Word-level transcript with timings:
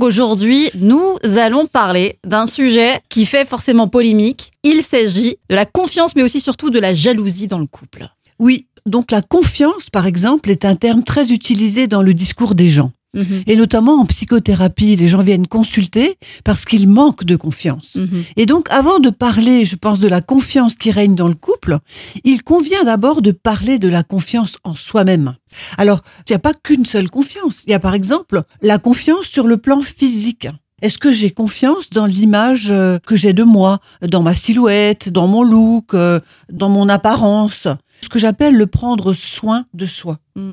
Aujourd'hui, 0.00 0.70
nous 0.76 1.16
allons 1.38 1.66
parler 1.66 2.20
d'un 2.24 2.46
sujet 2.46 3.00
qui 3.08 3.26
fait 3.26 3.44
forcément 3.44 3.88
polémique. 3.88 4.52
Il 4.62 4.84
s'agit 4.84 5.38
de 5.50 5.56
la 5.56 5.66
confiance, 5.66 6.14
mais 6.14 6.22
aussi 6.22 6.40
surtout 6.40 6.70
de 6.70 6.78
la 6.78 6.94
jalousie 6.94 7.48
dans 7.48 7.58
le 7.58 7.66
couple. 7.66 8.08
Oui, 8.38 8.68
donc 8.86 9.10
la 9.10 9.22
confiance, 9.22 9.90
par 9.90 10.06
exemple, 10.06 10.50
est 10.50 10.64
un 10.64 10.76
terme 10.76 11.02
très 11.02 11.32
utilisé 11.32 11.88
dans 11.88 12.02
le 12.02 12.14
discours 12.14 12.54
des 12.54 12.68
gens. 12.68 12.92
Mhm. 13.18 13.42
Et 13.46 13.56
notamment 13.56 14.00
en 14.00 14.06
psychothérapie, 14.06 14.96
les 14.96 15.08
gens 15.08 15.22
viennent 15.22 15.46
consulter 15.46 16.16
parce 16.44 16.64
qu'ils 16.64 16.88
manquent 16.88 17.24
de 17.24 17.36
confiance. 17.36 17.96
Mhm. 17.96 18.24
Et 18.36 18.46
donc, 18.46 18.68
avant 18.70 19.00
de 19.00 19.10
parler, 19.10 19.64
je 19.64 19.76
pense, 19.76 19.98
de 20.00 20.08
la 20.08 20.20
confiance 20.20 20.74
qui 20.74 20.90
règne 20.90 21.14
dans 21.14 21.28
le 21.28 21.34
couple, 21.34 21.78
il 22.24 22.42
convient 22.42 22.84
d'abord 22.84 23.22
de 23.22 23.32
parler 23.32 23.78
de 23.78 23.88
la 23.88 24.02
confiance 24.02 24.58
en 24.64 24.74
soi-même. 24.74 25.34
Alors, 25.76 26.00
il 26.28 26.32
n'y 26.32 26.36
a 26.36 26.40
pas 26.40 26.54
qu'une 26.54 26.86
seule 26.86 27.10
confiance. 27.10 27.64
Il 27.66 27.70
y 27.70 27.74
a 27.74 27.80
par 27.80 27.94
exemple 27.94 28.42
la 28.62 28.78
confiance 28.78 29.26
sur 29.26 29.46
le 29.46 29.56
plan 29.56 29.80
physique. 29.80 30.48
Est-ce 30.80 30.98
que 30.98 31.12
j'ai 31.12 31.30
confiance 31.30 31.90
dans 31.90 32.06
l'image 32.06 32.70
euh, 32.70 32.98
que 33.04 33.16
j'ai 33.16 33.32
de 33.32 33.42
moi, 33.42 33.80
dans 34.00 34.22
ma 34.22 34.34
silhouette, 34.34 35.08
dans 35.08 35.26
mon 35.26 35.42
look, 35.42 35.92
euh, 35.94 36.20
dans 36.52 36.68
mon 36.68 36.88
apparence? 36.88 37.66
Ce 38.00 38.08
que 38.08 38.18
j'appelle 38.18 38.56
le 38.56 38.66
prendre 38.66 39.12
soin 39.12 39.66
de 39.74 39.86
soi. 39.86 40.18
Mm. 40.36 40.50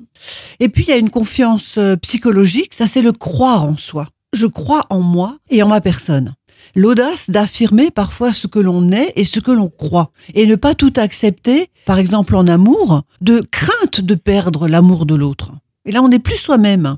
Et 0.59 0.69
puis, 0.69 0.83
il 0.87 0.89
y 0.89 0.93
a 0.93 0.97
une 0.97 1.09
confiance 1.09 1.77
euh, 1.77 1.95
psychologique, 1.97 2.73
ça 2.73 2.87
c'est 2.87 3.01
le 3.01 3.11
croire 3.11 3.63
en 3.63 3.77
soi. 3.77 4.07
Je 4.33 4.47
crois 4.47 4.85
en 4.89 4.99
moi 4.99 5.37
et 5.49 5.63
en 5.63 5.67
ma 5.67 5.81
personne. 5.81 6.35
L'audace 6.75 7.29
d'affirmer 7.29 7.91
parfois 7.91 8.33
ce 8.33 8.47
que 8.47 8.59
l'on 8.59 8.91
est 8.91 9.13
et 9.15 9.23
ce 9.23 9.39
que 9.39 9.51
l'on 9.51 9.69
croit. 9.69 10.11
Et 10.33 10.45
ne 10.45 10.55
pas 10.55 10.75
tout 10.75 10.93
accepter, 10.97 11.69
par 11.85 11.99
exemple 11.99 12.35
en 12.35 12.47
amour, 12.47 13.03
de 13.21 13.41
crainte 13.51 14.01
de 14.01 14.15
perdre 14.15 14.67
l'amour 14.67 15.05
de 15.05 15.15
l'autre. 15.15 15.53
Et 15.85 15.91
là, 15.91 16.01
on 16.01 16.09
n'est 16.09 16.19
plus 16.19 16.37
soi-même. 16.37 16.97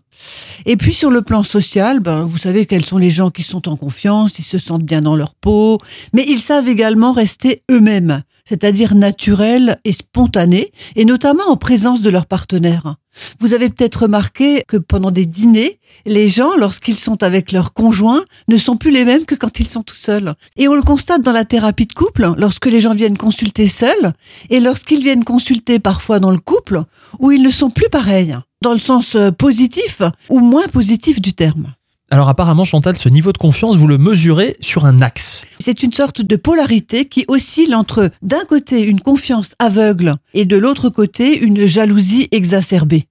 Et 0.66 0.78
puis 0.78 0.94
sur 0.94 1.12
le 1.12 1.22
plan 1.22 1.44
social, 1.44 2.00
ben, 2.00 2.24
vous 2.24 2.38
savez 2.38 2.66
quels 2.66 2.86
sont 2.86 2.98
les 2.98 3.12
gens 3.12 3.30
qui 3.30 3.44
sont 3.44 3.68
en 3.68 3.76
confiance, 3.76 4.40
ils 4.40 4.44
se 4.44 4.58
sentent 4.58 4.84
bien 4.84 5.02
dans 5.02 5.18
leur 5.18 5.36
peau, 5.36 5.80
mais 6.14 6.26
ils 6.28 6.40
savent 6.40 6.70
également 6.70 7.12
rester 7.12 7.64
eux-mêmes, 7.70 8.24
c'est-à-dire 8.48 8.96
naturels 8.96 9.80
et 9.84 9.92
spontanés, 9.92 10.72
et 10.96 11.06
notamment 11.06 11.48
en 11.48 11.58
présence 11.58 12.02
de 12.02 12.10
leur 12.10 12.26
partenaire. 12.26 12.96
Vous 13.40 13.54
avez 13.54 13.70
peut-être 13.70 14.04
remarqué 14.04 14.64
que 14.68 14.78
pendant 14.78 15.12
des 15.12 15.26
dîners, 15.26 15.80
les 16.06 16.30
gens, 16.30 16.56
lorsqu'ils 16.56 16.96
sont 16.96 17.24
avec 17.24 17.52
leur 17.52 17.74
conjoint, 17.74 18.24
ne 18.48 18.58
sont 18.58 18.78
plus 18.78 18.92
les 18.92 19.06
mêmes 19.06 19.26
que 19.26 19.36
quand 19.36 19.60
ils 19.60 19.68
sont 19.68 19.84
tout 19.84 19.96
seuls. 19.96 20.36
Et 20.56 20.68
on 20.68 20.76
le 20.76 20.84
constate 20.84 21.22
dans 21.22 21.32
la 21.32 21.46
thérapie 21.46 21.88
de 21.88 21.94
couple, 21.94 22.32
lorsque 22.38 22.68
les 22.68 22.80
gens 22.80 22.94
viennent 22.94 23.18
consulter 23.18 23.68
seuls, 23.68 24.14
et 24.50 24.60
lorsqu'ils 24.60 25.04
viennent 25.04 25.26
consulter 25.26 25.80
parfois 25.80 26.20
dans 26.20 26.32
le 26.32 26.40
couple, 26.40 26.84
où 27.20 27.32
ils 27.32 27.42
ne 27.42 27.50
sont 27.50 27.70
plus 27.70 27.90
pareils, 27.90 28.36
dans 28.62 28.74
le 28.74 28.80
sens 28.80 29.16
euh, 29.16 29.32
positif 29.32 30.02
ou 30.30 30.40
moins 30.40 30.68
positif 30.68 31.22
du 31.22 31.34
terme. 31.34 31.74
Alors 32.10 32.30
apparemment, 32.30 32.64
Chantal, 32.64 32.96
ce 32.96 33.10
niveau 33.10 33.34
de 33.34 33.38
confiance, 33.38 33.76
vous 33.76 33.88
le 33.88 33.98
mesurez 33.98 34.56
sur 34.62 34.86
un 34.86 35.02
axe. 35.02 35.46
C'est 35.60 35.84
une 35.84 35.92
sorte 35.92 36.22
de 36.22 36.36
polarité 36.38 37.06
qui 37.06 37.26
oscille 37.28 37.76
entre 37.76 38.12
d'un 38.22 38.46
côté 38.46 38.82
une 38.82 39.02
confiance 39.02 39.56
aveugle 39.60 40.16
et 40.34 40.46
de 40.46 40.58
l'autre 40.58 40.90
côté 40.90 41.38
une 41.38 41.66
jalousie 41.66 42.30
exacerbée. 42.32 43.08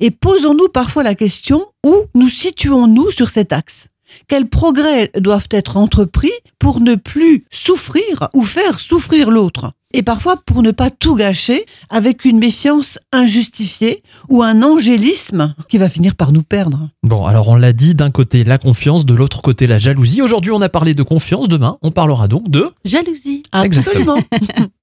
Et 0.00 0.10
posons-nous 0.10 0.68
parfois 0.68 1.02
la 1.02 1.14
question 1.14 1.66
où 1.84 1.94
nous 2.14 2.28
situons-nous 2.28 3.10
sur 3.10 3.30
cet 3.30 3.52
axe? 3.54 3.88
Quels 4.28 4.48
progrès 4.48 5.10
doivent 5.18 5.48
être 5.50 5.76
entrepris 5.76 6.32
pour 6.58 6.80
ne 6.80 6.94
plus 6.94 7.44
souffrir 7.50 8.28
ou 8.34 8.42
faire 8.42 8.80
souffrir 8.80 9.30
l'autre? 9.30 9.72
Et 9.92 10.02
parfois 10.02 10.36
pour 10.36 10.62
ne 10.62 10.72
pas 10.72 10.90
tout 10.90 11.14
gâcher 11.14 11.64
avec 11.88 12.24
une 12.24 12.38
méfiance 12.38 12.98
injustifiée 13.12 14.02
ou 14.28 14.42
un 14.42 14.62
angélisme 14.62 15.54
qui 15.68 15.78
va 15.78 15.88
finir 15.88 16.16
par 16.16 16.32
nous 16.32 16.42
perdre. 16.42 16.86
Bon, 17.02 17.24
alors 17.24 17.48
on 17.48 17.56
l'a 17.56 17.72
dit, 17.72 17.94
d'un 17.94 18.10
côté 18.10 18.44
la 18.44 18.58
confiance, 18.58 19.06
de 19.06 19.14
l'autre 19.14 19.42
côté 19.42 19.66
la 19.66 19.78
jalousie. 19.78 20.20
Aujourd'hui, 20.20 20.52
on 20.52 20.60
a 20.60 20.68
parlé 20.68 20.92
de 20.92 21.02
confiance, 21.02 21.48
demain, 21.48 21.78
on 21.82 21.92
parlera 21.92 22.28
donc 22.28 22.50
de... 22.50 22.70
Jalousie. 22.84 23.42
Exactement. 23.62 24.18
Absolument. 24.32 24.68